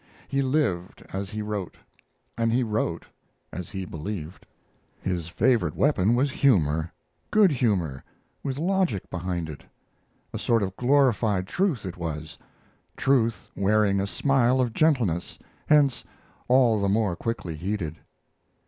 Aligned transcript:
He 0.27 0.41
lived 0.41 1.03
as 1.13 1.29
he 1.29 1.43
wrote, 1.43 1.77
and 2.35 2.51
he 2.51 2.63
wrote 2.63 3.05
as 3.53 3.69
he 3.69 3.85
believed. 3.85 4.47
His 4.99 5.27
favorite 5.27 5.75
weapon 5.75 6.15
was 6.15 6.31
humor 6.31 6.91
good 7.29 7.51
humor 7.51 8.03
with 8.41 8.57
logic 8.57 9.07
behind 9.11 9.47
it. 9.47 9.63
A 10.33 10.39
sort 10.39 10.63
of 10.63 10.75
glorified 10.75 11.45
truth 11.45 11.85
it 11.85 11.97
was 11.97 12.39
truth 12.97 13.47
wearing 13.55 14.01
a 14.01 14.07
smile 14.07 14.59
of 14.59 14.73
gentleness, 14.73 15.37
hence 15.67 16.03
all 16.47 16.81
the 16.81 16.89
more 16.89 17.15
quickly 17.15 17.55
heeded. 17.55 17.97